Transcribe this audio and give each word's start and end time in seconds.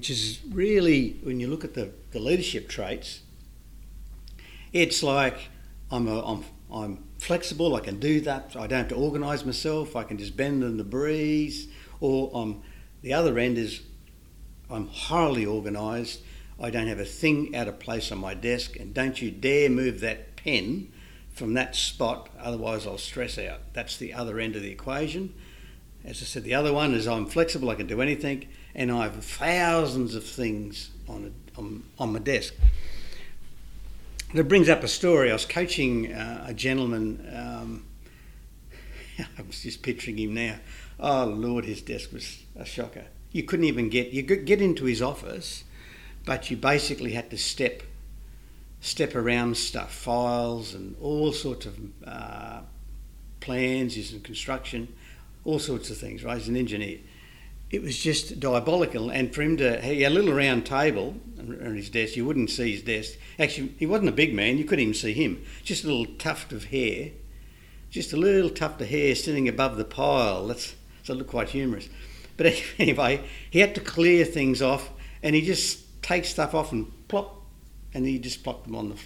which 0.00 0.08
is 0.08 0.38
really, 0.50 1.18
when 1.24 1.40
you 1.40 1.46
look 1.46 1.62
at 1.62 1.74
the, 1.74 1.90
the 2.12 2.18
leadership 2.18 2.70
traits, 2.70 3.20
it's 4.72 5.02
like 5.02 5.50
I'm, 5.90 6.08
a, 6.08 6.24
I'm, 6.24 6.44
I'm 6.72 7.04
flexible, 7.18 7.76
I 7.76 7.80
can 7.80 8.00
do 8.00 8.22
that, 8.22 8.56
I 8.56 8.66
don't 8.66 8.78
have 8.78 8.88
to 8.88 8.94
organise 8.94 9.44
myself, 9.44 9.96
I 9.96 10.04
can 10.04 10.16
just 10.16 10.38
bend 10.38 10.64
in 10.64 10.78
the 10.78 10.84
breeze, 10.84 11.68
or 12.00 12.30
I'm, 12.32 12.62
the 13.02 13.12
other 13.12 13.38
end 13.38 13.58
is 13.58 13.82
I'm 14.70 14.88
highly 14.88 15.44
organised, 15.44 16.22
I 16.58 16.70
don't 16.70 16.86
have 16.86 16.98
a 16.98 17.04
thing 17.04 17.54
out 17.54 17.68
of 17.68 17.78
place 17.78 18.10
on 18.10 18.16
my 18.16 18.32
desk, 18.32 18.76
and 18.80 18.94
don't 18.94 19.20
you 19.20 19.30
dare 19.30 19.68
move 19.68 20.00
that 20.00 20.34
pen 20.34 20.90
from 21.28 21.52
that 21.52 21.76
spot, 21.76 22.30
otherwise 22.38 22.86
I'll 22.86 22.96
stress 22.96 23.36
out. 23.36 23.74
That's 23.74 23.98
the 23.98 24.14
other 24.14 24.40
end 24.40 24.56
of 24.56 24.62
the 24.62 24.70
equation. 24.70 25.34
As 26.06 26.22
I 26.22 26.24
said, 26.24 26.44
the 26.44 26.54
other 26.54 26.72
one 26.72 26.94
is 26.94 27.06
I'm 27.06 27.26
flexible, 27.26 27.68
I 27.68 27.74
can 27.74 27.86
do 27.86 28.00
anything, 28.00 28.48
and 28.74 28.90
I 28.90 29.04
have 29.04 29.24
thousands 29.24 30.14
of 30.14 30.24
things 30.24 30.90
on, 31.08 31.32
a, 31.56 31.58
on, 31.58 31.82
on 31.98 32.12
my 32.12 32.18
desk. 32.18 32.54
That 34.34 34.44
brings 34.44 34.68
up 34.68 34.84
a 34.84 34.88
story. 34.88 35.30
I 35.30 35.32
was 35.32 35.44
coaching 35.44 36.12
uh, 36.12 36.44
a 36.46 36.54
gentleman, 36.54 37.28
um, 37.34 37.84
I 39.18 39.42
was 39.42 39.62
just 39.62 39.82
picturing 39.82 40.18
him 40.18 40.34
now. 40.34 40.56
Oh 40.98 41.24
Lord, 41.24 41.64
his 41.64 41.82
desk 41.82 42.12
was 42.12 42.42
a 42.56 42.64
shocker. 42.64 43.06
You 43.32 43.42
couldn't 43.42 43.66
even 43.66 43.88
get, 43.88 44.10
you 44.10 44.22
could 44.22 44.44
get 44.44 44.60
into 44.60 44.84
his 44.84 45.02
office, 45.02 45.64
but 46.24 46.50
you 46.50 46.56
basically 46.56 47.12
had 47.12 47.30
to 47.30 47.38
step 47.38 47.82
step 48.80 49.14
around 49.14 49.56
stuff, 49.56 49.92
files 49.92 50.74
and 50.74 50.96
all 51.00 51.32
sorts 51.32 51.66
of 51.66 51.78
uh, 52.06 52.60
plans, 53.40 53.96
using 53.96 54.20
construction, 54.20 54.88
all 55.44 55.58
sorts 55.58 55.90
of 55.90 55.98
things, 55.98 56.24
right? 56.24 56.38
He's 56.38 56.48
an 56.48 56.56
engineer. 56.56 56.98
It 57.70 57.82
was 57.82 57.96
just 57.98 58.40
diabolical. 58.40 59.10
And 59.10 59.32
for 59.32 59.42
him 59.42 59.56
to, 59.58 59.80
he 59.80 60.02
had 60.02 60.12
a 60.12 60.14
little 60.14 60.34
round 60.34 60.66
table 60.66 61.16
on 61.38 61.74
his 61.76 61.88
desk, 61.88 62.16
you 62.16 62.24
wouldn't 62.26 62.50
see 62.50 62.72
his 62.72 62.82
desk. 62.82 63.18
Actually, 63.38 63.74
he 63.78 63.86
wasn't 63.86 64.08
a 64.08 64.12
big 64.12 64.34
man, 64.34 64.58
you 64.58 64.64
couldn't 64.64 64.82
even 64.82 64.94
see 64.94 65.12
him. 65.12 65.44
Just 65.64 65.84
a 65.84 65.86
little 65.86 66.06
tuft 66.16 66.52
of 66.52 66.64
hair, 66.64 67.10
just 67.90 68.12
a 68.12 68.16
little 68.16 68.50
tuft 68.50 68.80
of 68.80 68.88
hair 68.88 69.14
sitting 69.14 69.48
above 69.48 69.76
the 69.76 69.84
pile. 69.84 70.46
That's, 70.46 70.74
it 71.08 71.12
looked 71.14 71.30
quite 71.30 71.50
humorous. 71.50 71.88
But 72.36 72.60
anyway, 72.78 73.22
he 73.50 73.60
had 73.60 73.74
to 73.76 73.80
clear 73.80 74.24
things 74.24 74.60
off 74.60 74.90
and 75.22 75.34
he 75.34 75.42
just 75.42 76.02
takes 76.02 76.28
stuff 76.28 76.54
off 76.54 76.72
and 76.72 76.90
plop, 77.08 77.42
and 77.92 78.06
he 78.06 78.18
just 78.18 78.42
plopped 78.42 78.64
them 78.64 78.74
on 78.74 78.90
the 78.90 78.96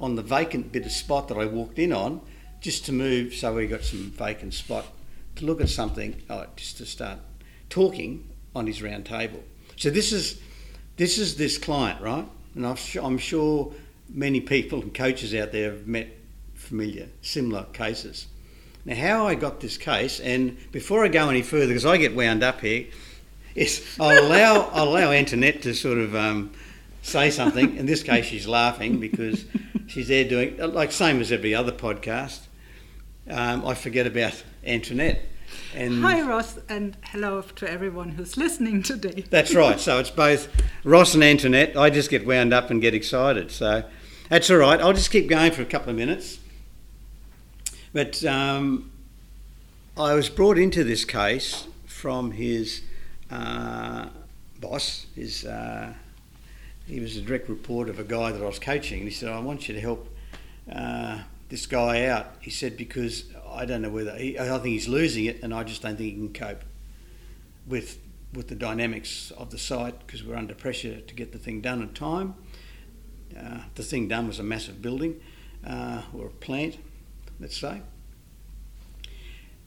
on 0.00 0.16
the 0.16 0.22
vacant 0.22 0.72
bit 0.72 0.86
of 0.86 0.92
spot 0.92 1.28
that 1.28 1.36
I 1.36 1.44
walked 1.44 1.78
in 1.78 1.92
on, 1.92 2.22
just 2.62 2.86
to 2.86 2.92
move 2.92 3.34
so 3.34 3.54
we 3.54 3.66
got 3.66 3.82
some 3.82 4.10
vacant 4.10 4.54
spot 4.54 4.86
to 5.36 5.44
look 5.44 5.60
at 5.60 5.68
something, 5.68 6.22
oh, 6.30 6.46
just 6.56 6.78
to 6.78 6.86
start 6.86 7.18
talking 7.70 8.28
on 8.54 8.66
his 8.66 8.82
round 8.82 9.06
table. 9.06 9.42
So 9.76 9.88
this 9.88 10.12
is 10.12 10.40
this 10.96 11.16
is 11.16 11.36
this 11.36 11.56
client, 11.56 12.00
right? 12.02 12.26
And 12.54 12.66
I'm 12.66 13.18
sure 13.18 13.72
many 14.12 14.40
people 14.40 14.82
and 14.82 14.92
coaches 14.92 15.34
out 15.34 15.52
there 15.52 15.70
have 15.70 15.86
met 15.86 16.08
familiar 16.54 17.08
similar 17.22 17.64
cases. 17.72 18.26
Now, 18.84 18.96
how 18.96 19.26
I 19.26 19.34
got 19.34 19.60
this 19.60 19.76
case, 19.76 20.20
and 20.20 20.56
before 20.72 21.04
I 21.04 21.08
go 21.08 21.28
any 21.28 21.42
further, 21.42 21.68
because 21.68 21.86
I 21.86 21.96
get 21.96 22.14
wound 22.14 22.42
up 22.42 22.60
here, 22.60 22.86
is 23.54 23.84
I'll 24.00 24.26
allow 24.26 24.70
I'll 24.72 24.88
allow 24.88 25.12
Antoinette 25.12 25.62
to 25.62 25.74
sort 25.74 25.98
of 25.98 26.14
um, 26.14 26.52
say 27.02 27.30
something. 27.30 27.76
In 27.76 27.86
this 27.86 28.02
case, 28.02 28.26
she's 28.26 28.46
laughing 28.46 28.98
because 28.98 29.44
she's 29.86 30.08
there 30.08 30.24
doing, 30.24 30.56
like, 30.58 30.92
same 30.92 31.20
as 31.20 31.30
every 31.30 31.54
other 31.54 31.72
podcast. 31.72 32.40
Um, 33.28 33.66
I 33.66 33.74
forget 33.74 34.06
about 34.06 34.42
Antoinette. 34.64 35.22
And 35.74 36.02
Hi, 36.02 36.20
Ross, 36.22 36.58
and 36.68 36.96
hello 37.04 37.42
to 37.42 37.70
everyone 37.70 38.10
who's 38.10 38.36
listening 38.36 38.82
today. 38.82 39.24
That's 39.30 39.54
right. 39.54 39.78
So 39.78 39.98
it's 39.98 40.10
both 40.10 40.48
Ross 40.84 41.14
and 41.14 41.22
Antoinette. 41.22 41.76
I 41.76 41.90
just 41.90 42.10
get 42.10 42.26
wound 42.26 42.52
up 42.52 42.70
and 42.70 42.80
get 42.80 42.94
excited. 42.94 43.50
So 43.50 43.84
that's 44.28 44.50
all 44.50 44.56
right. 44.58 44.80
I'll 44.80 44.92
just 44.92 45.10
keep 45.10 45.28
going 45.28 45.52
for 45.52 45.62
a 45.62 45.66
couple 45.66 45.90
of 45.90 45.96
minutes. 45.96 46.38
But 47.92 48.24
um, 48.24 48.90
I 49.96 50.14
was 50.14 50.28
brought 50.28 50.58
into 50.58 50.84
this 50.84 51.04
case 51.04 51.66
from 51.86 52.32
his 52.32 52.82
uh, 53.30 54.08
boss, 54.60 55.06
his 55.14 55.44
uh, 55.44 55.92
he 56.86 57.00
was 57.00 57.16
a 57.16 57.20
direct 57.20 57.48
report 57.48 57.88
of 57.88 57.98
a 57.98 58.04
guy 58.04 58.32
that 58.32 58.42
I 58.42 58.46
was 58.46 58.58
coaching, 58.58 59.00
and 59.00 59.08
he 59.08 59.14
said, 59.14 59.28
"I 59.28 59.40
want 59.40 59.68
you 59.68 59.74
to 59.74 59.80
help 59.80 60.08
uh, 60.72 61.20
this 61.50 61.66
guy 61.66 62.06
out." 62.06 62.34
He 62.40 62.50
said 62.50 62.76
because 62.76 63.24
I 63.48 63.66
don't 63.66 63.82
know 63.82 63.90
whether 63.90 64.16
he, 64.16 64.38
I 64.38 64.46
think 64.46 64.66
he's 64.66 64.88
losing 64.88 65.26
it, 65.26 65.42
and 65.42 65.52
I 65.52 65.64
just 65.64 65.82
don't 65.82 65.96
think 65.96 66.14
he 66.14 66.16
can 66.16 66.32
cope 66.32 66.64
with 67.66 67.98
with 68.32 68.48
the 68.48 68.54
dynamics 68.54 69.32
of 69.32 69.50
the 69.50 69.58
site 69.58 70.06
because 70.06 70.22
we're 70.24 70.36
under 70.36 70.54
pressure 70.54 71.00
to 71.00 71.14
get 71.14 71.32
the 71.32 71.38
thing 71.38 71.60
done 71.60 71.82
in 71.82 71.92
time. 71.92 72.34
Uh, 73.36 73.58
the 73.74 73.82
thing 73.82 74.08
done 74.08 74.26
was 74.26 74.38
a 74.38 74.42
massive 74.42 74.80
building 74.80 75.20
uh, 75.66 76.02
or 76.14 76.26
a 76.26 76.30
plant, 76.30 76.78
let's 77.38 77.56
say. 77.56 77.82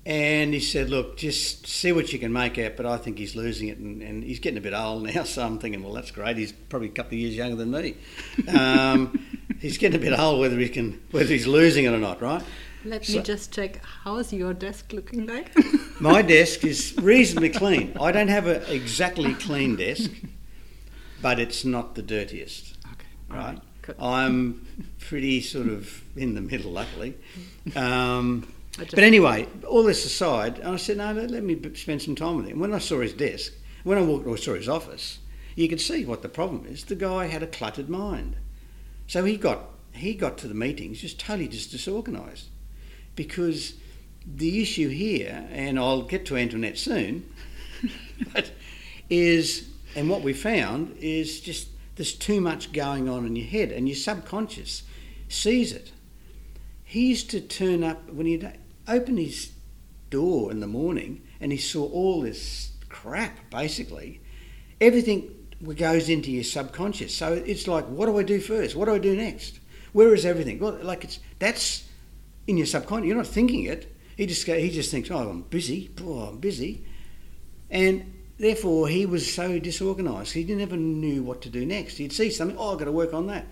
And 0.06 0.53
he 0.53 0.59
said, 0.59 0.90
Look, 0.90 1.18
just 1.18 1.66
see 1.66 1.91
what 1.91 2.12
you 2.12 2.19
can 2.19 2.34
make 2.34 2.58
out, 2.59 2.75
but 2.75 2.86
I 2.86 2.97
think 2.97 3.18
he's 3.18 3.36
losing 3.36 3.69
it. 3.69 3.78
And, 3.78 4.02
and 4.02 4.24
he's 4.24 4.40
getting 4.40 4.58
a 4.58 4.62
bit 4.62 4.74
old 4.74 5.03
now, 5.16 5.24
so 5.24 5.46
I'm 5.46 5.59
thinking, 5.59 5.81
Well, 5.84 5.94
that's 5.94 6.12
great. 6.12 6.38
He's 6.38 6.52
probably 6.52 6.90
a 6.90 6.91
couple 6.91 7.14
of 7.14 7.19
years 7.19 7.36
younger 7.36 7.56
than 7.56 7.72
me. 7.72 7.96
Um, 8.47 9.25
he's 9.59 9.78
getting 9.78 10.00
a 10.00 10.03
bit 10.03 10.18
old, 10.18 10.40
whether, 10.40 10.58
he 10.58 10.69
can, 10.69 11.02
whether 11.12 11.30
he's 11.30 11.47
losing 11.47 11.86
it 11.86 11.94
or 11.94 12.00
not, 12.00 12.22
right? 12.22 12.44
Let 12.86 13.06
so, 13.06 13.18
me 13.18 13.24
just 13.24 13.53
check. 13.53 13.81
How's 14.03 14.34
your 14.34 14.53
desk 14.53 14.92
looking 14.92 15.25
like? 15.25 15.56
my 16.02 16.22
desk 16.22 16.66
is 16.66 16.94
reasonably 17.02 17.50
clean. 17.50 17.96
I 18.00 18.12
don't 18.12 18.28
have 18.28 18.46
an 18.47 18.62
exactly 18.68 19.34
clean 19.36 19.78
desk, 19.78 20.12
but 21.22 21.40
it's 21.40 21.63
not 21.63 21.96
the 21.96 22.02
dirtiest. 22.02 22.75
Okay. 22.92 23.08
Right? 23.30 23.59
right. 23.88 23.96
I'm 24.00 24.68
pretty 25.00 25.40
sort 25.40 25.68
of 25.68 26.03
in 26.18 26.36
the 26.36 26.42
middle, 26.42 26.72
luckily. 26.72 27.16
Um, 27.74 28.47
but 28.78 29.00
anyway, 29.00 29.48
all 29.68 29.84
this 29.84 30.06
aside, 30.06 30.62
I 30.62 30.76
said, 30.78 30.98
no, 30.98 31.14
let 31.14 31.44
me 31.44 31.60
spend 31.76 32.02
some 32.02 32.16
time 32.16 32.38
with 32.38 32.48
him. 32.48 32.60
When 32.60 32.74
I 32.74 32.80
saw 32.80 33.02
his 33.02 33.14
desk, 33.14 33.54
when 33.84 33.98
I 33.98 34.02
walked 34.02 34.26
or 34.26 34.38
saw 34.38 34.56
his 34.56 34.70
office, 34.70 35.20
you 35.56 35.70
could 35.70 35.82
see 35.82 36.06
what 36.06 36.22
the 36.22 36.30
problem 36.30 36.66
is. 36.66 36.84
The 36.84 36.96
guy 36.96 37.28
had 37.28 37.44
a 37.44 37.48
cluttered 37.48 37.90
mind. 37.90 38.36
So 39.08 39.24
he 39.26 39.38
got 39.38 39.70
he 39.92 40.16
got 40.16 40.40
to 40.40 40.48
the 40.48 40.56
meetings 40.56 41.02
just 41.02 41.20
totally 41.20 41.48
just 41.48 41.72
disorganised. 41.72 42.50
Because 43.16 43.76
the 44.26 44.62
issue 44.62 44.90
here, 44.90 45.48
and 45.52 45.78
I'll 45.78 46.02
get 46.02 46.26
to 46.28 46.38
Antoinette 46.38 46.80
soon, 46.80 47.32
but 48.34 48.52
is 49.10 49.70
and 49.96 50.10
what 50.10 50.22
we 50.22 50.34
found 50.34 50.98
is 50.98 51.40
just 51.42 51.68
there's 51.96 52.14
too 52.14 52.42
much 52.42 52.74
going 52.74 53.08
on 53.08 53.26
in 53.26 53.36
your 53.36 53.46
head 53.46 53.72
and 53.72 53.88
your 53.88 53.96
subconscious 53.96 54.84
sees 55.30 55.72
it. 55.72 55.92
He 56.84 57.10
used 57.10 57.30
to 57.32 57.42
turn 57.42 57.84
up 57.84 58.12
when 58.12 58.26
he 58.26 58.44
opened 58.88 59.20
his 59.20 59.52
door 60.10 60.52
in 60.52 60.60
the 60.60 60.68
morning 60.68 61.22
and 61.40 61.52
he 61.52 61.58
saw 61.58 61.86
all 61.86 62.22
this 62.22 62.72
crap, 62.90 63.50
basically. 63.50 64.22
Everything 64.80 65.30
goes 65.76 66.10
into 66.10 66.32
your 66.32 66.44
subconscious. 66.44 67.16
So 67.16 67.34
it's 67.34 67.68
like, 67.68 67.86
what 67.86 68.06
do 68.08 68.18
I 68.18 68.24
do 68.24 68.40
first? 68.40 68.76
What 68.76 68.86
do 68.86 68.96
I 68.96 69.00
do 69.00 69.16
next? 69.16 69.60
Where 69.94 70.14
is 70.14 70.26
everything? 70.26 70.60
Well, 70.60 70.78
like 70.82 71.04
it's 71.04 71.20
that's 71.40 71.88
in 72.48 72.57
your 72.57 72.66
subconscious. 72.66 73.07
You're 73.07 73.18
not 73.18 73.28
thinking 73.28 73.63
it. 73.63 73.96
He 74.18 74.25
just 74.25 74.46
he 74.46 74.69
just 74.69 74.92
thinks, 74.92 75.10
oh, 75.10 75.30
I'm 75.30 75.42
busy. 75.44 75.92
Oh, 76.02 76.19
I'm 76.19 76.38
busy, 76.38 76.86
and 77.69 78.13
therefore 78.38 78.88
he 78.88 79.06
was 79.06 79.34
so 79.34 79.60
disorganised. 79.60 80.34
He 80.34 80.44
never 80.44 80.78
knew 80.78 81.24
what 81.24 81.42
to 81.44 81.50
do 81.50 81.66
next. 81.66 81.98
He'd 81.98 82.13
see 82.13 82.30
something. 82.30 82.57
Oh, 82.57 82.74
I've 82.74 82.80
got 82.80 82.86
to 82.86 82.92
work 82.92 83.13
on 83.13 83.28
that, 83.28 83.46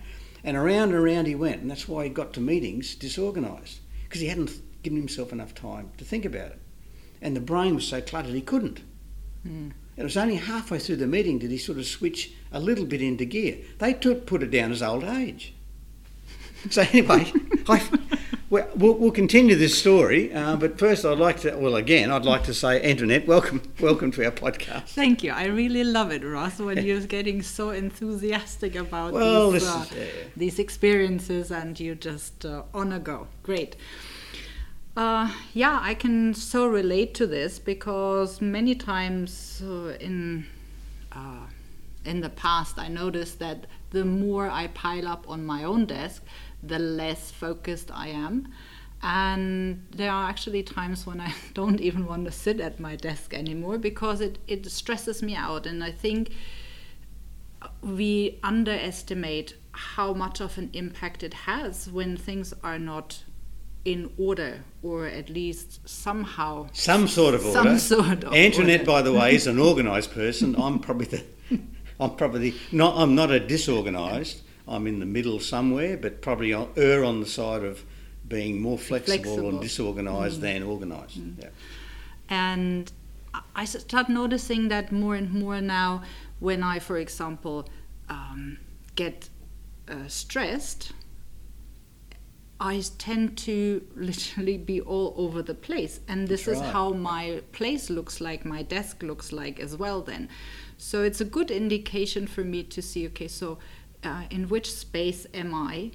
and 0.43 0.57
around 0.57 0.89
and 0.89 0.95
around 0.95 1.27
he 1.27 1.35
went, 1.35 1.61
and 1.61 1.69
that's 1.69 1.87
why 1.87 2.03
he 2.03 2.09
got 2.09 2.33
to 2.33 2.41
meetings 2.41 2.95
disorganised 2.95 3.79
because 4.03 4.21
he 4.21 4.27
hadn't 4.27 4.51
given 4.83 4.99
himself 4.99 5.31
enough 5.31 5.53
time 5.53 5.91
to 5.97 6.05
think 6.05 6.25
about 6.25 6.47
it. 6.47 6.59
And 7.21 7.35
the 7.35 7.41
brain 7.41 7.75
was 7.75 7.87
so 7.87 8.01
cluttered 8.01 8.33
he 8.33 8.41
couldn't. 8.41 8.81
Mm. 9.47 9.73
It 9.97 10.03
was 10.03 10.17
only 10.17 10.35
halfway 10.35 10.79
through 10.79 10.95
the 10.97 11.07
meeting 11.07 11.37
did 11.37 11.51
he 11.51 11.57
sort 11.57 11.77
of 11.77 11.85
switch 11.85 12.33
a 12.51 12.59
little 12.59 12.85
bit 12.85 13.01
into 13.01 13.25
gear. 13.25 13.57
They 13.79 13.93
took, 13.93 14.25
put 14.25 14.41
it 14.41 14.51
down 14.51 14.71
as 14.71 14.81
old 14.81 15.03
age. 15.03 15.53
So 16.69 16.83
anyway, 16.83 17.33
I, 17.67 17.81
we'll, 18.51 18.93
we'll, 18.93 19.11
continue 19.11 19.55
this 19.55 19.75
story, 19.75 20.31
uh, 20.31 20.55
but 20.57 20.77
first 20.77 21.05
I'd 21.05 21.17
like 21.17 21.39
to, 21.39 21.55
well, 21.57 21.75
again, 21.75 22.11
I'd 22.11 22.23
like 22.23 22.43
to 22.43 22.53
say, 22.53 22.79
Antoinette, 22.83 23.25
welcome, 23.25 23.63
welcome 23.79 24.11
to 24.11 24.25
our 24.25 24.31
podcast. 24.31 24.89
Thank 24.89 25.23
you. 25.23 25.31
I 25.31 25.45
really 25.45 25.83
love 25.83 26.11
it, 26.11 26.23
Ross, 26.23 26.59
when 26.59 26.85
you're 26.85 27.01
getting 27.01 27.41
so 27.41 27.71
enthusiastic 27.71 28.75
about 28.75 29.13
well, 29.13 29.49
these, 29.49 29.67
uh, 29.67 29.85
is, 29.89 29.97
yeah. 29.97 30.05
these 30.37 30.59
experiences 30.59 31.49
and 31.49 31.79
you 31.79 31.95
just 31.95 32.45
uh, 32.45 32.61
on 32.75 32.91
a 32.93 32.99
go. 32.99 33.27
Great. 33.41 33.75
Uh, 34.95 35.31
yeah, 35.53 35.79
I 35.81 35.93
can 35.93 36.33
so 36.33 36.67
relate 36.67 37.13
to 37.15 37.27
this 37.27 37.59
because 37.59 38.41
many 38.41 38.75
times 38.75 39.61
uh, 39.65 39.95
in 39.99 40.45
uh, 41.13 41.45
in 42.03 42.19
the 42.21 42.29
past 42.29 42.77
I 42.77 42.87
noticed 42.89 43.39
that 43.39 43.67
the 43.91 44.03
more 44.03 44.49
I 44.49 44.67
pile 44.67 45.07
up 45.07 45.29
on 45.29 45.45
my 45.45 45.63
own 45.63 45.85
desk, 45.85 46.23
the 46.61 46.79
less 46.79 47.31
focused 47.31 47.89
I 47.93 48.09
am, 48.09 48.47
And 49.03 49.85
there 49.91 50.11
are 50.11 50.29
actually 50.29 50.63
times 50.63 51.07
when 51.07 51.19
I 51.21 51.33
don't 51.53 51.79
even 51.81 52.05
want 52.05 52.25
to 52.25 52.31
sit 52.31 52.59
at 52.59 52.79
my 52.79 52.95
desk 52.95 53.33
anymore 53.33 53.77
because 53.77 54.21
it, 54.21 54.37
it 54.47 54.65
stresses 54.71 55.23
me 55.23 55.35
out. 55.35 55.65
And 55.65 55.83
I 55.83 55.91
think 55.91 56.31
we 57.81 58.39
underestimate 58.43 59.55
how 59.71 60.13
much 60.13 60.41
of 60.41 60.57
an 60.57 60.69
impact 60.73 61.23
it 61.23 61.33
has 61.33 61.89
when 61.89 62.17
things 62.17 62.53
are 62.63 62.79
not 62.79 63.23
in 63.83 64.11
order 64.17 64.63
or 64.83 65.07
at 65.07 65.29
least 65.29 65.87
somehow 65.87 66.67
some 66.73 67.07
sort 67.07 67.33
of 67.33 67.45
order. 67.45 67.59
Some 67.59 67.79
sort 67.79 68.23
of 68.23 68.33
Antoinette, 68.33 68.81
order. 68.81 68.91
by 68.91 69.01
the 69.01 69.13
way, 69.13 69.35
is 69.35 69.47
an 69.47 69.59
organised 69.69 70.13
person. 70.13 70.55
I'm 70.57 70.79
probably 70.79 71.07
the 71.07 71.23
I'm 71.99 72.15
probably 72.15 72.53
not 72.71 72.95
I'm 72.97 73.15
not 73.15 73.31
a 73.31 73.39
disorganised. 73.39 74.41
I'm 74.67 74.87
in 74.87 74.99
the 74.99 75.05
middle 75.05 75.39
somewhere, 75.39 75.97
but 75.97 76.21
probably 76.21 76.53
err 76.53 77.03
on 77.03 77.19
the 77.19 77.25
side 77.25 77.63
of 77.63 77.83
being 78.27 78.61
more 78.61 78.77
flexible, 78.77 79.23
flexible. 79.23 79.49
and 79.49 79.61
disorganised 79.61 80.37
mm. 80.37 80.41
than 80.41 80.63
organised. 80.63 81.19
Mm. 81.19 81.41
Yeah. 81.41 81.49
And 82.29 82.91
I 83.55 83.65
start 83.65 84.09
noticing 84.09 84.69
that 84.69 84.91
more 84.91 85.15
and 85.15 85.33
more 85.33 85.59
now 85.59 86.03
when 86.39 86.63
I, 86.63 86.79
for 86.79 86.97
example, 86.97 87.67
um, 88.09 88.57
get 88.95 89.29
uh, 89.87 90.07
stressed, 90.07 90.93
I 92.61 92.83
tend 92.99 93.39
to 93.39 93.83
literally 93.95 94.55
be 94.55 94.79
all 94.81 95.15
over 95.17 95.41
the 95.41 95.55
place. 95.55 95.99
And 96.07 96.27
this 96.27 96.45
That's 96.45 96.59
is 96.59 96.63
right. 96.63 96.71
how 96.71 96.91
my 96.91 97.41
place 97.53 97.89
looks 97.89 98.21
like, 98.21 98.45
my 98.45 98.61
desk 98.61 99.01
looks 99.01 99.33
like 99.33 99.59
as 99.59 99.75
well, 99.75 100.01
then. 100.01 100.29
So 100.77 101.01
it's 101.01 101.19
a 101.19 101.25
good 101.25 101.49
indication 101.49 102.27
for 102.27 102.43
me 102.43 102.61
to 102.63 102.81
see 102.81 103.07
okay, 103.07 103.27
so 103.27 103.57
uh, 104.03 104.23
in 104.29 104.47
which 104.47 104.71
space 104.71 105.25
am 105.33 105.55
I? 105.55 105.91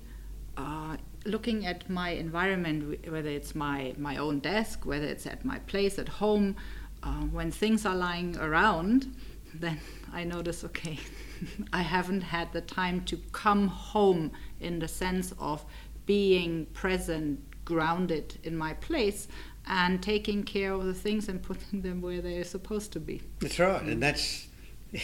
Uh, 0.57 0.97
looking 1.25 1.65
at 1.67 1.89
my 1.89 2.11
environment, 2.11 3.09
whether 3.09 3.31
it's 3.31 3.55
my, 3.55 3.95
my 3.97 4.17
own 4.17 4.41
desk, 4.41 4.85
whether 4.85 5.07
it's 5.07 5.27
at 5.27 5.45
my 5.45 5.61
place 5.61 6.01
at 6.01 6.09
home, 6.09 6.57
uh, 7.05 7.23
when 7.31 7.53
things 7.53 7.87
are 7.87 7.95
lying 7.95 8.37
around, 8.39 9.15
then 9.55 9.79
I 10.13 10.25
notice 10.25 10.65
okay, 10.65 10.99
I 11.73 11.83
haven't 11.83 12.23
had 12.23 12.53
the 12.53 12.61
time 12.61 13.05
to 13.05 13.19
come 13.31 13.69
home 13.69 14.33
in 14.59 14.81
the 14.81 14.89
sense 14.89 15.33
of 15.39 15.65
being 16.07 16.67
present, 16.67 17.41
grounded 17.65 18.39
in 18.43 18.57
my 18.57 18.75
place, 18.75 19.29
and 19.67 20.03
taking 20.03 20.45
care 20.45 20.73
of 20.73 20.85
the 20.85 20.95
things 20.95 21.29
and 21.29 21.43
putting 21.43 21.83
them 21.83 22.01
where 22.01 22.21
they're 22.21 22.45
supposed 22.45 22.93
to 22.93 23.01
be. 23.01 23.21
That's 23.41 23.59
right, 23.59 23.83
and 23.83 24.03
that's 24.03 24.47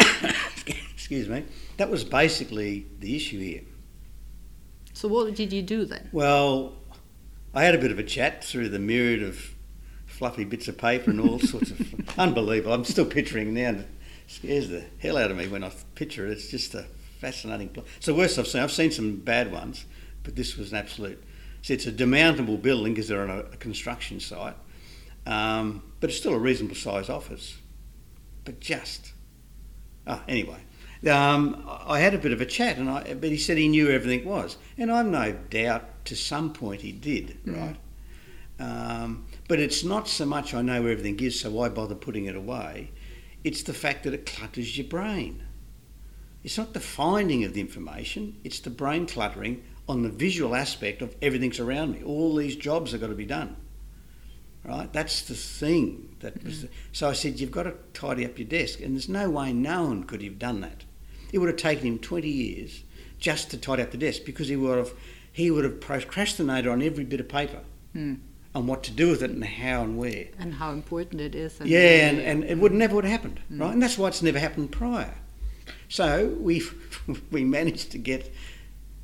excuse 0.92 1.28
me. 1.28 1.44
That 1.76 1.90
was 1.90 2.04
basically 2.04 2.86
the 3.00 3.14
issue 3.14 3.38
here. 3.38 3.62
So 4.92 5.08
what 5.08 5.34
did 5.34 5.52
you 5.52 5.62
do 5.62 5.84
then? 5.84 6.08
Well, 6.12 6.74
I 7.52 7.64
had 7.64 7.74
a 7.74 7.78
bit 7.78 7.90
of 7.90 7.98
a 7.98 8.04
chat 8.04 8.44
through 8.44 8.70
the 8.70 8.78
myriad 8.78 9.22
of 9.22 9.54
fluffy 10.06 10.44
bits 10.44 10.68
of 10.68 10.78
paper 10.78 11.10
and 11.10 11.20
all 11.20 11.38
sorts 11.40 11.70
of 11.72 12.18
unbelievable. 12.18 12.72
I'm 12.72 12.84
still 12.84 13.04
picturing 13.04 13.52
now. 13.52 13.68
And 13.70 13.80
it 13.80 13.88
scares 14.28 14.68
the 14.68 14.84
hell 14.98 15.18
out 15.18 15.30
of 15.30 15.36
me 15.36 15.48
when 15.48 15.64
I 15.64 15.72
picture 15.94 16.26
it. 16.26 16.32
It's 16.32 16.48
just 16.48 16.74
a 16.74 16.86
fascinating. 17.24 17.70
place. 17.70 17.86
it's 17.96 18.06
the 18.06 18.14
worst 18.14 18.38
I've 18.38 18.46
seen. 18.46 18.62
I've 18.62 18.72
seen 18.72 18.90
some 18.90 19.16
bad 19.16 19.50
ones, 19.50 19.86
but 20.22 20.36
this 20.36 20.56
was 20.56 20.72
an 20.72 20.78
absolute. 20.78 21.22
See, 21.62 21.72
it's 21.72 21.86
a 21.86 21.92
demountable 21.92 22.60
building 22.60 22.92
because 22.92 23.08
they're 23.08 23.22
on 23.22 23.30
a, 23.30 23.38
a 23.38 23.56
construction 23.56 24.20
site, 24.20 24.56
um, 25.26 25.82
but 26.00 26.10
it's 26.10 26.18
still 26.18 26.34
a 26.34 26.38
reasonable 26.38 26.76
size 26.76 27.08
office. 27.08 27.56
But 28.44 28.60
just, 28.60 29.12
oh, 30.06 30.20
anyway. 30.28 30.58
Um, 31.10 31.64
I 31.66 32.00
had 32.00 32.14
a 32.14 32.18
bit 32.18 32.32
of 32.32 32.40
a 32.40 32.46
chat, 32.46 32.78
and 32.78 32.88
I, 32.90 33.14
but 33.14 33.30
he 33.30 33.38
said 33.38 33.58
he 33.58 33.68
knew 33.68 33.90
everything 33.90 34.26
was, 34.26 34.56
and 34.78 34.90
I've 34.90 35.06
no 35.06 35.32
doubt 35.32 36.04
to 36.06 36.16
some 36.16 36.52
point 36.52 36.80
he 36.80 36.92
did, 36.92 37.38
mm. 37.44 37.58
right? 37.58 37.76
Um, 38.58 39.26
but 39.48 39.60
it's 39.60 39.84
not 39.84 40.08
so 40.08 40.24
much 40.24 40.54
I 40.54 40.62
know 40.62 40.82
where 40.82 40.92
everything 40.92 41.20
is, 41.20 41.40
so 41.40 41.50
why 41.50 41.68
bother 41.68 41.94
putting 41.94 42.26
it 42.26 42.36
away? 42.36 42.90
It's 43.42 43.62
the 43.62 43.74
fact 43.74 44.04
that 44.04 44.14
it 44.14 44.24
clutters 44.24 44.78
your 44.78 44.86
brain. 44.86 45.42
It's 46.44 46.58
not 46.58 46.74
the 46.74 46.80
finding 46.80 47.42
of 47.44 47.54
the 47.54 47.60
information, 47.60 48.38
it's 48.44 48.60
the 48.60 48.70
brain 48.70 49.06
cluttering 49.06 49.64
on 49.88 50.02
the 50.02 50.10
visual 50.10 50.54
aspect 50.54 51.02
of 51.02 51.16
everything's 51.20 51.58
around 51.58 51.92
me. 51.92 52.02
All 52.02 52.34
these 52.36 52.54
jobs 52.56 52.92
have 52.92 53.00
got 53.00 53.08
to 53.08 53.14
be 53.14 53.26
done. 53.26 53.56
Right? 54.62 54.90
That's 54.92 55.22
the 55.22 55.34
thing. 55.34 56.16
That 56.20 56.42
was 56.42 56.62
the, 56.62 56.68
so 56.92 57.10
I 57.10 57.12
said, 57.12 57.38
You've 57.38 57.50
got 57.50 57.64
to 57.64 57.74
tidy 57.92 58.24
up 58.24 58.38
your 58.38 58.48
desk. 58.48 58.80
And 58.80 58.94
there's 58.94 59.10
no 59.10 59.28
way 59.28 59.52
no 59.52 59.84
one 59.84 60.04
could 60.04 60.22
have 60.22 60.38
done 60.38 60.60
that. 60.62 60.84
It 61.32 61.38
would 61.38 61.48
have 61.48 61.58
taken 61.58 61.86
him 61.86 61.98
20 61.98 62.28
years 62.28 62.82
just 63.18 63.50
to 63.50 63.58
tidy 63.58 63.82
up 63.82 63.90
the 63.90 63.98
desk 63.98 64.22
because 64.24 64.48
he 64.48 64.56
would 64.56 64.78
have, 64.78 64.92
he 65.32 65.50
would 65.50 65.64
have 65.64 65.80
procrastinated 65.80 66.70
on 66.70 66.80
every 66.80 67.04
bit 67.04 67.20
of 67.20 67.28
paper. 67.28 67.60
Mm 67.94 68.20
on 68.54 68.68
what 68.68 68.84
to 68.84 68.92
do 68.92 69.10
with 69.10 69.20
it 69.20 69.32
and 69.32 69.44
how 69.44 69.82
and 69.82 69.98
where. 69.98 70.28
And 70.38 70.54
how 70.54 70.70
important 70.70 71.20
it 71.20 71.34
is. 71.34 71.58
And 71.58 71.68
yeah, 71.68 72.08
and, 72.08 72.20
and 72.20 72.44
it 72.44 72.56
would 72.56 72.72
never 72.72 72.94
would 72.94 73.04
have 73.04 73.10
happened, 73.10 73.40
mm. 73.50 73.60
right? 73.60 73.72
And 73.72 73.82
that's 73.82 73.98
why 73.98 74.06
it's 74.06 74.22
never 74.22 74.38
happened 74.38 74.70
prior. 74.70 75.12
So 75.88 76.36
we 76.38 76.62
we 77.30 77.44
managed 77.44 77.92
to 77.92 77.98
get 77.98 78.32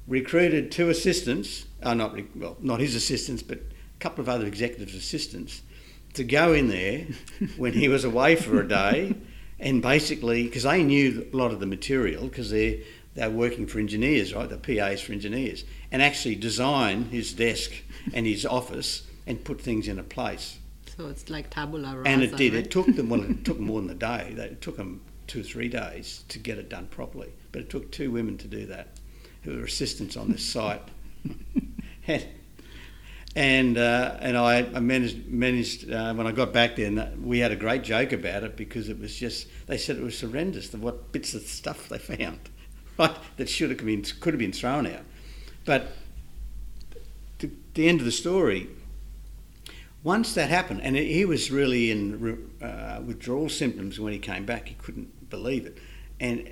recruited 0.07 0.73
two 0.73 0.91
assistants, 0.91 1.67
uh, 1.83 1.95
not 1.95 2.19
well, 2.37 2.57
not 2.61 2.81
his 2.81 2.95
assistants, 2.95 3.43
but 3.43 3.59
a 3.59 3.99
couple 4.01 4.23
of 4.23 4.29
other 4.29 4.47
executives' 4.47 4.95
assistants, 4.95 5.63
to 6.15 6.25
go 6.25 6.53
in 6.53 6.69
there 6.69 7.07
when 7.57 7.73
he 7.73 7.89
was 7.89 8.05
away 8.05 8.37
for 8.37 8.61
a 8.61 8.69
day, 8.69 9.15
and 9.59 9.83
basically 9.83 10.45
because 10.45 10.65
they 10.65 10.83
knew 10.83 11.29
a 11.33 11.37
lot 11.37 11.53
of 11.53 11.61
the 11.61 11.67
material 11.67 12.25
because 12.25 12.51
they 12.51 12.85
they're 13.15 13.31
working 13.31 13.67
for 13.67 13.79
engineers, 13.79 14.33
right? 14.35 14.49
The 14.49 14.57
PAs 14.57 15.01
for 15.01 15.13
engineers, 15.13 15.65
and 15.91 16.03
actually 16.03 16.37
design 16.37 17.05
his 17.05 17.33
desk 17.33 17.73
and 18.13 18.27
his 18.27 18.47
office 18.47 19.07
and 19.27 19.43
put 19.45 19.61
things 19.61 19.89
in 19.89 19.99
a 19.99 20.03
place. 20.03 20.59
So 20.97 21.09
it's 21.09 21.31
like 21.31 21.51
tabula 21.51 21.97
rasa. 21.97 22.09
And 22.09 22.23
it 22.23 22.37
did. 22.37 22.55
Right? 22.55 22.65
It 22.65 22.71
took 22.71 22.87
them. 22.95 23.09
Well, 23.09 23.23
it 23.23 23.45
took 23.45 23.59
more 23.59 23.81
than 23.81 23.91
a 23.91 23.95
day. 23.95 24.35
It 24.37 24.61
took 24.61 24.77
them 24.77 25.01
two 25.31 25.41
or 25.41 25.45
three 25.45 25.69
days 25.69 26.25
to 26.29 26.41
get 26.41 26.59
it 26.59 26.69
done 26.69 26.87
properly. 26.89 27.33
But 27.53 27.63
it 27.63 27.71
took 27.71 27.93
two 27.93 28.11
women 28.11 28.37
to 28.39 28.49
do 28.49 28.67
that, 28.67 28.89
who 29.43 29.57
were 29.57 29.65
assistants 29.65 30.17
on 30.17 30.31
this 30.31 30.45
site. 30.45 30.83
and 32.07 32.27
and, 33.37 33.79
uh, 33.79 34.17
and 34.19 34.37
I, 34.37 34.63
managed, 34.81 35.29
managed 35.29 35.89
uh, 35.89 36.13
when 36.15 36.27
I 36.27 36.33
got 36.33 36.53
back 36.53 36.75
there, 36.75 37.13
we 37.23 37.39
had 37.39 37.53
a 37.53 37.57
great 37.57 37.85
joke 37.85 38.11
about 38.11 38.43
it 38.43 38.57
because 38.57 38.89
it 38.89 38.99
was 38.99 39.15
just 39.15 39.47
they 39.69 39.79
said 39.79 39.97
it 39.97 40.03
was 40.03 40.21
horrendous 40.21 40.71
The, 40.71 40.79
what 40.79 41.13
bits 41.13 41.33
of 41.35 41.43
stuff 41.43 41.89
they 41.89 41.99
found, 42.17 42.41
right? 42.99 43.17
That 43.37 43.49
should 43.49 43.71
have 43.71 43.85
been 43.85 44.03
could 44.03 44.35
have 44.35 44.41
been 44.41 44.53
thrown 44.53 44.85
out. 44.89 45.05
But 45.65 45.93
the, 47.39 47.51
the 47.75 47.89
end 47.89 48.01
of 48.01 48.05
the 48.05 48.13
story 48.13 48.69
once 50.03 50.35
that 50.35 50.49
happened, 50.49 50.81
and 50.83 50.97
he 50.97 51.25
was 51.25 51.51
really 51.51 51.91
in 51.91 52.49
uh, 52.63 53.01
withdrawal 53.05 53.49
symptoms 53.49 54.01
when 54.01 54.13
he 54.13 54.19
came 54.19 54.47
back. 54.47 54.69
He 54.69 54.75
couldn't 54.75 55.29
believe 55.29 55.67
it, 55.67 55.79
and 56.19 56.49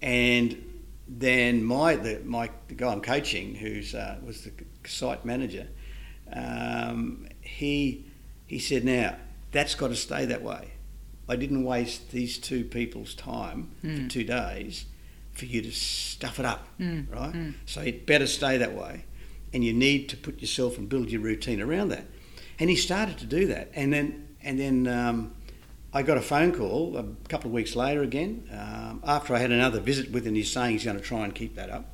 and 0.00 0.62
then 1.08 1.64
my 1.64 1.96
the 1.96 2.20
my 2.24 2.50
the 2.68 2.74
guy 2.74 2.92
I'm 2.92 3.00
coaching, 3.00 3.56
who's 3.56 3.94
uh, 3.94 4.18
was 4.24 4.44
the 4.44 4.52
site 4.86 5.24
manager, 5.24 5.66
um, 6.32 7.28
he 7.40 8.06
he 8.46 8.58
said, 8.58 8.84
"Now 8.84 9.16
that's 9.50 9.74
got 9.74 9.88
to 9.88 9.96
stay 9.96 10.24
that 10.26 10.42
way. 10.42 10.72
I 11.28 11.36
didn't 11.36 11.64
waste 11.64 12.10
these 12.10 12.38
two 12.38 12.64
people's 12.64 13.14
time 13.14 13.70
mm. 13.82 13.96
for 13.96 14.02
hmm. 14.02 14.08
two 14.08 14.24
days 14.24 14.84
for 15.32 15.46
you 15.46 15.62
to 15.62 15.72
stuff 15.72 16.38
it 16.38 16.44
up, 16.44 16.68
mm. 16.78 17.10
right? 17.12 17.32
Mm. 17.32 17.54
So 17.64 17.80
it 17.80 18.06
better 18.06 18.26
stay 18.26 18.58
that 18.58 18.74
way, 18.74 19.04
and 19.52 19.64
you 19.64 19.72
need 19.72 20.08
to 20.10 20.16
put 20.16 20.40
yourself 20.40 20.78
and 20.78 20.88
build 20.88 21.10
your 21.10 21.22
routine 21.22 21.60
around 21.60 21.88
that." 21.88 22.06
And 22.58 22.70
he 22.70 22.76
started 22.76 23.18
to 23.18 23.26
do 23.26 23.46
that. 23.48 23.70
And 23.74 23.92
then, 23.92 24.28
and 24.42 24.58
then 24.58 24.86
um, 24.86 25.34
I 25.92 26.02
got 26.02 26.16
a 26.16 26.22
phone 26.22 26.52
call 26.52 26.96
a 26.96 27.04
couple 27.28 27.48
of 27.50 27.54
weeks 27.54 27.74
later 27.76 28.02
again, 28.02 28.48
um, 28.52 29.02
after 29.06 29.34
I 29.34 29.38
had 29.38 29.50
another 29.52 29.80
visit 29.80 30.10
with 30.10 30.26
him. 30.26 30.34
He's 30.34 30.50
saying 30.52 30.72
he's 30.72 30.84
going 30.84 30.96
to 30.96 31.02
try 31.02 31.24
and 31.24 31.34
keep 31.34 31.56
that 31.56 31.70
up 31.70 31.86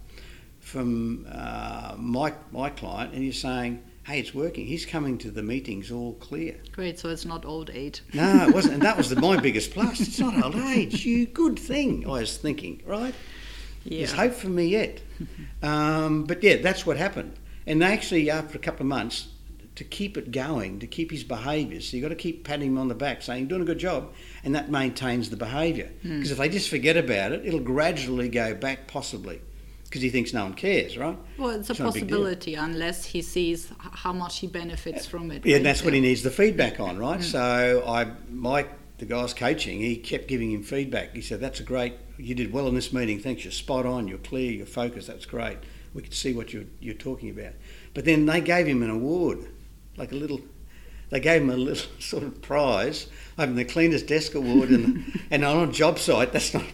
from 0.60 1.26
uh, 1.30 1.94
my, 1.96 2.32
my 2.52 2.70
client, 2.70 3.12
and 3.12 3.22
he's 3.22 3.40
saying, 3.40 3.82
hey, 4.04 4.20
it's 4.20 4.34
working. 4.34 4.66
He's 4.66 4.86
coming 4.86 5.18
to 5.18 5.30
the 5.30 5.42
meetings 5.42 5.90
all 5.90 6.14
clear. 6.14 6.56
Great, 6.72 6.98
so 6.98 7.08
it's 7.08 7.24
not 7.24 7.44
old 7.44 7.70
age. 7.70 8.02
no, 8.14 8.46
it 8.48 8.54
wasn't. 8.54 8.74
And 8.74 8.82
that 8.82 8.96
was 8.96 9.10
the, 9.10 9.20
my 9.20 9.36
biggest 9.38 9.72
plus. 9.72 10.00
It's 10.00 10.18
not 10.18 10.42
old 10.42 10.56
age. 10.56 11.04
You 11.04 11.26
good 11.26 11.58
thing, 11.58 12.06
I 12.06 12.20
was 12.20 12.36
thinking, 12.36 12.82
right? 12.86 13.14
Yeah. 13.84 13.98
There's 13.98 14.12
hope 14.12 14.34
for 14.34 14.48
me 14.48 14.66
yet. 14.66 15.00
Um, 15.62 16.24
but 16.24 16.42
yeah, 16.42 16.56
that's 16.56 16.86
what 16.86 16.96
happened. 16.96 17.34
And 17.66 17.84
actually, 17.84 18.30
after 18.30 18.56
a 18.56 18.60
couple 18.60 18.82
of 18.82 18.88
months, 18.88 19.28
to 19.80 19.84
keep 19.84 20.18
it 20.18 20.30
going, 20.30 20.78
to 20.78 20.86
keep 20.86 21.10
his 21.10 21.24
behaviour. 21.24 21.80
So 21.80 21.96
you've 21.96 22.02
got 22.02 22.10
to 22.10 22.14
keep 22.14 22.44
patting 22.44 22.66
him 22.72 22.76
on 22.76 22.88
the 22.88 22.94
back, 22.94 23.22
saying, 23.22 23.46
doing 23.46 23.62
a 23.62 23.64
good 23.64 23.78
job, 23.78 24.12
and 24.44 24.54
that 24.54 24.70
maintains 24.70 25.30
the 25.30 25.38
behaviour. 25.38 25.90
Because 26.02 26.10
hmm. 26.10 26.22
mm. 26.22 26.30
if 26.32 26.36
they 26.36 26.50
just 26.50 26.68
forget 26.68 26.98
about 26.98 27.32
it, 27.32 27.46
it'll 27.46 27.60
gradually 27.60 28.28
go 28.28 28.54
back, 28.54 28.88
possibly, 28.88 29.40
because 29.84 30.02
he 30.02 30.10
thinks 30.10 30.34
no 30.34 30.42
one 30.42 30.52
cares, 30.52 30.98
right? 30.98 31.16
Well, 31.38 31.48
it's, 31.48 31.70
it's 31.70 31.80
a 31.80 31.82
possibility 31.82 32.56
a 32.56 32.62
unless 32.62 33.06
he 33.06 33.22
sees 33.22 33.72
how 33.78 34.12
much 34.12 34.40
he 34.40 34.48
benefits 34.48 35.06
from 35.06 35.30
it. 35.30 35.46
Yeah, 35.46 35.54
right? 35.54 35.62
that's 35.62 35.82
what 35.82 35.94
he 35.94 36.00
needs 36.00 36.22
the 36.22 36.30
feedback 36.30 36.78
on, 36.78 36.98
right? 36.98 37.20
Mm. 37.20 37.24
So 37.24 37.82
I, 37.86 38.06
Mike, 38.28 38.68
the 38.98 39.06
guy's 39.06 39.32
coaching, 39.32 39.80
he 39.80 39.96
kept 39.96 40.28
giving 40.28 40.52
him 40.52 40.62
feedback. 40.62 41.14
He 41.14 41.22
said, 41.22 41.40
"That's 41.40 41.60
a 41.60 41.64
great. 41.64 41.94
You 42.18 42.34
did 42.34 42.52
well 42.52 42.68
in 42.68 42.74
this 42.74 42.92
meeting. 42.92 43.18
Thanks. 43.18 43.44
You're 43.44 43.52
spot 43.52 43.86
on. 43.86 44.08
You're 44.08 44.18
clear. 44.18 44.52
You're 44.52 44.66
focused. 44.66 45.06
That's 45.06 45.24
great." 45.24 45.56
we 45.94 46.02
could 46.02 46.14
see 46.14 46.32
what 46.32 46.52
you're, 46.52 46.64
you're 46.80 46.94
talking 46.94 47.30
about. 47.30 47.52
But 47.94 48.04
then 48.04 48.26
they 48.26 48.40
gave 48.40 48.66
him 48.66 48.82
an 48.82 48.90
award, 48.90 49.48
like 50.00 50.12
a 50.12 50.16
little, 50.16 50.40
they 51.10 51.20
gave 51.20 51.42
him 51.42 51.50
a 51.50 51.56
little 51.56 51.86
sort 52.00 52.24
of 52.24 52.40
prize, 52.42 53.06
having 53.36 53.54
the 53.54 53.64
cleanest 53.64 54.06
desk 54.06 54.34
award, 54.34 54.70
and, 54.70 55.20
and 55.30 55.44
on 55.44 55.68
a 55.68 55.72
job 55.72 55.98
site, 55.98 56.32
that's 56.32 56.54
not, 56.54 56.64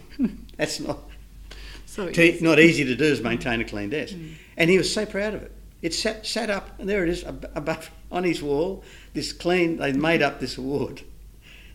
that's 0.55 0.79
not, 0.79 0.99
so 1.85 2.09
to, 2.09 2.43
not 2.43 2.59
easy 2.59 2.85
to 2.85 2.95
do 2.95 3.03
is 3.03 3.21
maintain 3.21 3.61
a 3.61 3.65
clean 3.65 3.89
desk. 3.89 4.15
Mm. 4.15 4.33
And 4.55 4.69
he 4.69 4.77
was 4.77 4.91
so 4.91 5.05
proud 5.05 5.35
of 5.35 5.43
it. 5.43 5.51
It 5.81 5.93
sat, 5.93 6.25
sat 6.25 6.49
up, 6.49 6.79
and 6.79 6.89
there 6.89 7.03
it 7.03 7.09
is, 7.09 7.23
above, 7.23 7.91
on 8.11 8.23
his 8.23 8.41
wall, 8.41 8.83
this 9.13 9.33
clean, 9.33 9.77
they 9.77 9.91
made 9.91 10.23
up 10.23 10.39
this 10.39 10.57
award 10.57 11.03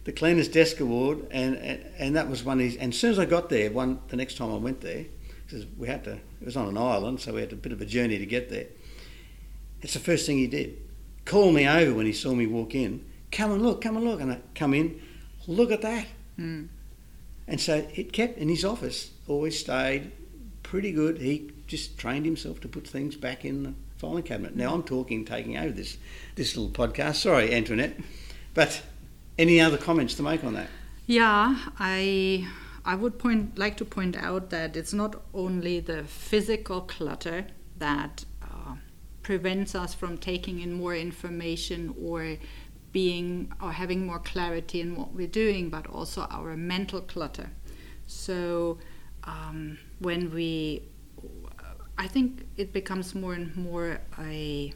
the 0.05 0.11
cleanest 0.11 0.53
desk 0.53 0.81
award, 0.81 1.29
and, 1.31 1.55
and, 1.59 1.85
and 1.97 2.17
that 2.17 2.29
was 2.29 2.43
one 2.43 2.59
of 2.59 2.65
his. 2.65 2.75
And 2.75 2.93
as 2.93 2.99
soon 2.99 3.13
as 3.13 3.21
I 3.21 3.25
got 3.25 3.49
there, 3.49 3.71
one 3.71 4.01
the 4.09 4.17
next 4.17 4.37
time 4.37 4.53
I 4.53 4.57
went 4.57 4.81
there, 4.81 5.05
because 5.47 5.65
we 5.79 5.87
had 5.87 6.03
to, 6.05 6.15
it 6.15 6.45
was 6.45 6.57
on 6.57 6.67
an 6.67 6.77
island, 6.77 7.21
so 7.21 7.35
we 7.35 7.41
had 7.41 7.53
a 7.53 7.57
bit 7.57 7.71
of 7.71 7.81
a 7.81 7.87
journey 7.87 8.19
to 8.19 8.27
get 8.27 8.51
there. 8.51 8.67
It's 9.81 9.95
the 9.95 10.01
first 10.01 10.27
thing 10.27 10.39
he 10.39 10.49
did. 10.49 10.77
Call 11.25 11.53
me 11.53 11.67
over 11.69 11.95
when 11.95 12.07
he 12.07 12.13
saw 12.13 12.35
me 12.35 12.47
walk 12.47 12.75
in. 12.75 13.05
Come 13.31 13.53
and 13.53 13.63
look, 13.63 13.81
come 13.81 13.97
and 13.97 14.05
look. 14.05 14.21
And 14.21 14.33
I 14.33 14.41
come 14.55 14.75
in, 14.75 15.01
look 15.47 15.71
at 15.71 15.83
that. 15.83 16.07
Mm. 16.39 16.69
And 17.47 17.61
so 17.61 17.87
it 17.95 18.13
kept 18.13 18.39
in 18.39 18.49
his 18.49 18.65
office, 18.65 19.11
always 19.29 19.59
stayed 19.59 20.13
pretty 20.63 20.93
good. 20.93 21.19
He 21.19 21.51
just 21.67 21.99
trained 21.99 22.25
himself 22.25 22.61
to 22.61 22.69
put 22.69 22.87
things 22.87 23.17
back 23.17 23.45
in 23.45 23.63
the 23.63 23.75
filing 23.97 24.23
cabinet. 24.23 24.57
Now 24.57 24.75
I'm 24.75 24.83
talking, 24.83 25.25
taking 25.25 25.57
over 25.57 25.71
this, 25.71 25.97
this 26.35 26.57
little 26.57 26.73
podcast. 26.73 27.17
Sorry, 27.17 27.55
Antoinette. 27.55 27.97
But 28.55 28.83
any 29.39 29.61
other 29.61 29.79
comments 29.79 30.15
to 30.15 30.23
make 30.23 30.45
on 30.45 30.55
that? 30.55 30.69
Yeah, 31.07 31.59
I 31.79 32.47
I 32.85 32.95
would 32.95 33.19
point 33.19 33.59
like 33.59 33.77
to 33.79 33.85
point 33.85 34.17
out 34.17 34.51
that 34.51 34.77
it's 34.77 34.93
not 34.93 35.23
only 35.35 35.81
the 35.81 36.05
physical 36.05 36.81
clutter 36.81 37.47
that 37.79 38.25
prevents 39.23 39.75
us 39.75 39.95
from 39.95 40.19
taking 40.19 40.61
in 40.61 40.73
more 40.73 40.95
information 40.95 41.95
or 42.01 42.37
being 42.93 43.51
or 43.61 43.73
having 43.73 44.07
more 44.07 44.19
clarity 44.19 44.81
in 44.81 44.97
what 44.97 45.13
we're 45.13 45.27
doing, 45.27 45.71
but 45.71 45.87
also 45.87 46.27
our 46.31 46.57
mental 46.57 47.01
clutter. 47.01 47.51
So 48.07 48.79
um, 49.25 49.79
when 50.01 50.31
we, 50.33 50.83
I 51.97 52.07
think 52.07 52.47
it 52.57 52.73
becomes 52.73 53.15
more 53.15 53.35
and 53.35 53.57
more 53.57 54.01
a, 54.19 54.73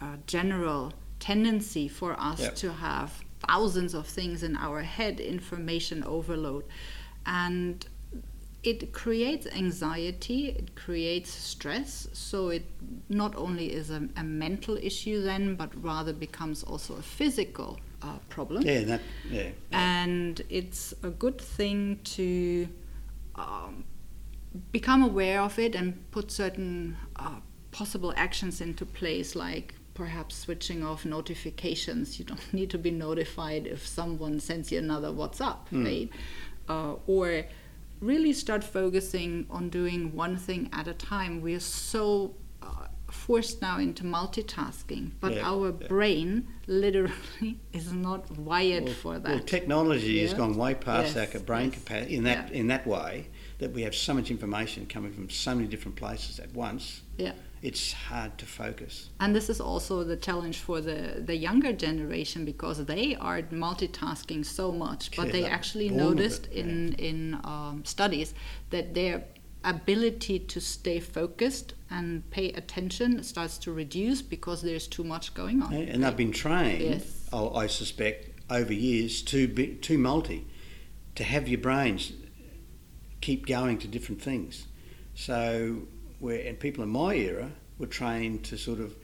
a 0.00 0.18
general 0.26 0.92
tendency 1.20 1.86
for 1.86 2.18
us 2.18 2.40
yep. 2.40 2.56
to 2.56 2.72
have 2.72 3.22
thousands 3.46 3.94
of 3.94 4.06
things 4.06 4.42
in 4.42 4.56
our 4.56 4.82
head, 4.82 5.20
information 5.20 6.02
overload 6.04 6.64
and 7.26 7.86
it 8.62 8.92
creates 8.92 9.46
anxiety 9.48 10.48
it 10.50 10.76
creates 10.76 11.30
stress 11.30 12.06
so 12.12 12.48
it 12.48 12.64
not 13.08 13.34
only 13.34 13.72
is 13.72 13.90
a, 13.90 14.08
a 14.16 14.22
mental 14.22 14.76
issue 14.76 15.20
then 15.22 15.56
but 15.56 15.70
rather 15.82 16.12
becomes 16.12 16.62
also 16.62 16.94
a 16.96 17.02
physical 17.02 17.78
uh, 18.02 18.18
problem. 18.28 18.62
Yeah, 18.62 18.80
that, 18.84 19.00
yeah, 19.30 19.50
and 19.70 20.40
it's 20.48 20.94
a 21.02 21.10
good 21.10 21.40
thing 21.40 22.00
to 22.04 22.68
um, 23.36 23.84
become 24.70 25.02
aware 25.02 25.40
of 25.40 25.58
it 25.58 25.74
and 25.74 26.10
put 26.10 26.30
certain 26.30 26.96
uh, 27.16 27.36
possible 27.70 28.12
actions 28.16 28.60
into 28.60 28.84
place 28.84 29.34
like 29.34 29.74
perhaps 29.94 30.36
switching 30.36 30.82
off 30.82 31.04
notifications. 31.04 32.18
You 32.18 32.24
don't 32.24 32.52
need 32.52 32.70
to 32.70 32.78
be 32.78 32.90
notified 32.90 33.66
if 33.66 33.86
someone 33.86 34.40
sends 34.40 34.72
you 34.72 34.78
another 34.78 35.08
whatsapp 35.08 35.58
mm. 35.72 35.84
right? 35.84 36.10
Uh, 36.68 36.94
or 37.06 37.44
really 38.02 38.32
start 38.32 38.64
focusing 38.64 39.46
on 39.48 39.68
doing 39.68 40.14
one 40.14 40.36
thing 40.36 40.68
at 40.72 40.88
a 40.88 40.92
time. 40.92 41.40
We 41.40 41.54
are 41.54 41.60
so 41.60 42.34
uh, 42.60 42.88
forced 43.10 43.62
now 43.62 43.78
into 43.78 44.02
multitasking, 44.02 45.12
but 45.20 45.34
yeah, 45.34 45.48
our 45.48 45.68
yeah. 45.68 45.86
brain 45.86 46.48
literally 46.66 47.60
is 47.72 47.92
not 47.92 48.30
wired 48.36 48.84
well, 48.84 48.94
for 48.94 49.18
that. 49.18 49.28
Well, 49.28 49.44
technology 49.44 50.14
yeah. 50.14 50.22
has 50.22 50.34
gone 50.34 50.56
way 50.56 50.74
past 50.74 51.16
yes, 51.16 51.34
our 51.34 51.40
brain 51.40 51.70
yes. 51.70 51.78
capacity 51.78 52.16
in 52.16 52.24
that 52.24 52.52
in 52.52 52.66
that 52.66 52.86
way 52.86 53.28
that 53.58 53.72
we 53.72 53.82
have 53.82 53.94
so 53.94 54.12
much 54.12 54.30
information 54.30 54.86
coming 54.86 55.12
from 55.12 55.30
so 55.30 55.54
many 55.54 55.68
different 55.68 55.96
places 55.96 56.40
at 56.40 56.52
once. 56.52 57.02
Yeah 57.16 57.32
it's 57.62 57.92
hard 57.92 58.36
to 58.38 58.44
focus. 58.44 59.10
And 59.20 59.34
this 59.34 59.48
is 59.48 59.60
also 59.60 60.02
the 60.02 60.16
challenge 60.16 60.58
for 60.58 60.80
the, 60.80 61.22
the 61.24 61.36
younger 61.36 61.72
generation 61.72 62.44
because 62.44 62.84
they 62.84 63.14
are 63.14 63.42
multitasking 63.42 64.44
so 64.44 64.72
much, 64.72 65.14
but 65.16 65.30
they 65.30 65.44
actually 65.44 65.88
noticed 65.88 66.46
it, 66.46 66.66
in, 66.66 66.96
yeah. 66.98 67.04
in 67.04 67.40
um, 67.44 67.82
studies 67.84 68.34
that 68.70 68.94
their 68.94 69.24
ability 69.64 70.40
to 70.40 70.60
stay 70.60 70.98
focused 70.98 71.74
and 71.88 72.28
pay 72.30 72.50
attention 72.52 73.22
starts 73.22 73.58
to 73.58 73.72
reduce 73.72 74.22
because 74.22 74.62
there's 74.62 74.88
too 74.88 75.04
much 75.04 75.32
going 75.34 75.62
on. 75.62 75.72
And 75.72 76.02
they've 76.02 76.16
been 76.16 76.32
trained, 76.32 76.82
yes. 76.82 77.28
I 77.32 77.68
suspect, 77.68 78.40
over 78.50 78.72
years 78.72 79.22
to 79.22 79.46
be 79.46 79.76
too 79.76 79.98
multi, 79.98 80.46
to 81.14 81.22
have 81.22 81.46
your 81.46 81.60
brains 81.60 82.12
keep 83.20 83.46
going 83.46 83.78
to 83.78 83.86
different 83.86 84.20
things. 84.20 84.66
So 85.14 85.82
where 86.22 86.46
and 86.46 86.58
people 86.58 86.84
in 86.84 86.88
my 86.88 87.14
era 87.14 87.50
were 87.78 87.86
trained 87.86 88.44
to 88.44 88.56
sort 88.56 88.78
of 88.78 88.94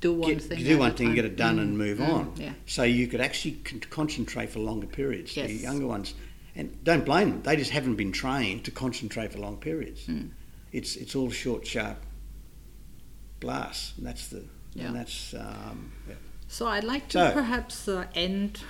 do 0.00 0.12
one 0.12 0.34
get, 0.34 0.42
thing, 0.42 0.58
do 0.58 0.76
one 0.76 0.92
thing, 0.94 1.14
get 1.14 1.24
it 1.24 1.36
done, 1.36 1.56
mm. 1.56 1.62
and 1.62 1.78
move 1.78 1.98
mm. 1.98 2.08
on. 2.08 2.32
Yeah. 2.36 2.52
So 2.66 2.82
you 2.82 3.06
could 3.06 3.20
actually 3.20 3.52
con- 3.64 3.80
concentrate 3.90 4.50
for 4.50 4.58
longer 4.58 4.88
periods. 4.88 5.36
Yes. 5.36 5.46
The 5.46 5.54
younger 5.54 5.86
ones, 5.86 6.14
and 6.56 6.82
don't 6.84 7.04
blame 7.04 7.30
them; 7.30 7.42
they 7.42 7.56
just 7.56 7.70
haven't 7.70 7.94
been 7.94 8.12
trained 8.12 8.64
to 8.64 8.72
concentrate 8.72 9.32
for 9.32 9.38
long 9.38 9.56
periods. 9.56 10.06
Mm. 10.06 10.30
It's 10.72 10.96
it's 10.96 11.14
all 11.14 11.30
short, 11.30 11.64
sharp 11.64 11.98
blasts, 13.38 13.94
and 13.96 14.04
that's 14.04 14.28
the 14.28 14.44
yeah. 14.74 14.86
and 14.86 14.96
that's. 14.96 15.32
Um, 15.32 15.92
yeah. 16.08 16.14
So 16.48 16.66
I'd 16.66 16.84
like 16.84 17.08
to 17.10 17.28
so, 17.28 17.32
perhaps 17.32 17.88
uh, 17.88 18.06
end. 18.16 18.60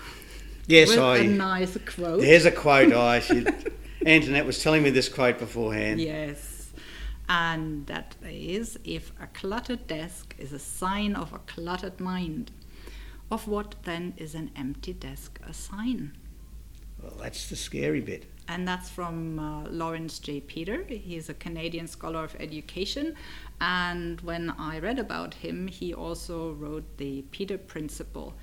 Yes, 0.67 0.91
with 0.91 0.99
I. 0.99 1.17
A 1.19 1.25
nice 1.25 1.77
quote. 1.87 2.21
There's 2.21 2.45
a 2.45 2.53
quote. 2.53 2.93
I 2.93 3.21
should. 3.21 3.73
Antoinette 4.05 4.45
was 4.45 4.63
telling 4.63 4.83
me 4.83 4.91
this 4.91 5.09
quote 5.09 5.39
beforehand. 5.39 6.01
Yes 6.01 6.54
and 7.29 7.87
that 7.87 8.17
is 8.23 8.79
if 8.85 9.13
a 9.21 9.27
cluttered 9.29 9.87
desk 9.87 10.35
is 10.39 10.53
a 10.53 10.59
sign 10.59 11.15
of 11.15 11.33
a 11.33 11.39
cluttered 11.39 12.01
mind, 12.01 12.51
of 13.31 13.49
what 13.49 13.75
then 13.85 14.15
is 14.17 14.35
an 14.35 14.51
empty 14.57 14.93
desk 14.93 15.41
a 15.47 15.55
sign? 15.55 16.13
Well, 17.03 17.17
that's 17.21 17.49
the 17.49 17.57
scary 17.57 18.01
bit. 18.01 18.27
And 18.47 18.69
that's 18.69 18.91
from 18.91 19.39
uh, 19.39 19.69
Laurence 19.71 20.19
J. 20.19 20.41
Peter. 20.41 20.85
He's 20.85 21.31
a 21.31 21.35
Canadian 21.35 21.87
scholar 21.87 22.25
of 22.25 22.37
education. 22.39 23.15
And 23.61 24.21
when 24.21 24.51
I 24.59 24.79
read 24.79 24.99
about 24.99 25.35
him, 25.35 25.67
he 25.67 25.95
also 25.95 26.53
wrote 26.53 26.85
the 26.99 27.23
Peter 27.31 27.57
Principle. 27.57 28.35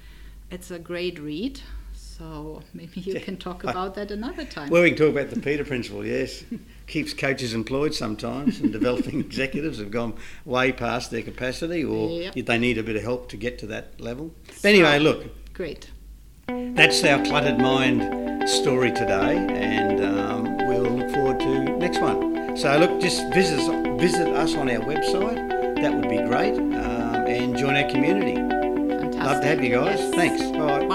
It's 0.49 0.71
a 0.71 0.79
great 0.79 1.19
read. 1.19 1.61
So 1.93 2.61
maybe 2.73 3.01
you 3.01 3.19
can 3.27 3.37
talk 3.37 3.63
about 3.63 3.93
that 3.95 4.09
another 4.09 4.45
time. 4.45 4.69
Well, 4.69 4.81
we 4.81 4.89
can 4.89 4.97
talk 4.97 5.09
about 5.09 5.29
the 5.29 5.39
Peter 5.39 5.63
Principle, 5.63 6.05
yes. 6.05 6.43
keeps 6.91 7.13
coaches 7.13 7.53
employed 7.53 7.95
sometimes, 7.95 8.59
and 8.59 8.71
developing 8.71 9.19
executives 9.27 9.79
have 9.79 9.89
gone 9.89 10.13
way 10.45 10.71
past 10.71 11.09
their 11.09 11.23
capacity, 11.23 11.83
or 11.83 12.09
yep. 12.09 12.35
they 12.35 12.57
need 12.57 12.77
a 12.77 12.83
bit 12.83 12.95
of 12.95 13.01
help 13.01 13.29
to 13.29 13.37
get 13.37 13.57
to 13.59 13.65
that 13.67 13.99
level. 13.99 14.31
But 14.61 14.65
anyway, 14.65 14.99
look. 14.99 15.25
Great. 15.53 15.89
That's 16.47 17.03
our 17.03 17.23
cluttered 17.23 17.59
mind 17.59 18.49
story 18.49 18.91
today, 18.91 19.37
and 19.37 20.03
um, 20.03 20.57
we'll 20.67 20.83
look 20.83 21.11
forward 21.13 21.39
to 21.39 21.77
next 21.77 21.99
one. 21.99 22.57
So 22.57 22.77
look, 22.77 22.99
just 22.99 23.21
visit 23.33 23.59
us, 23.59 24.01
visit 24.01 24.27
us 24.27 24.55
on 24.55 24.69
our 24.69 24.83
website. 24.83 25.49
That 25.81 25.93
would 25.93 26.09
be 26.09 26.17
great, 26.17 26.55
um, 26.55 27.25
and 27.27 27.57
join 27.57 27.75
our 27.75 27.89
community. 27.89 28.35
Fantastic. 28.35 29.23
Love 29.23 29.41
to 29.41 29.47
have 29.47 29.63
you 29.63 29.75
guys. 29.75 29.99
Yes. 29.99 30.15
Thanks. 30.15 30.57
Bye. 30.57 30.90